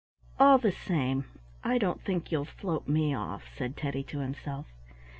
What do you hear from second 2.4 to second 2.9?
float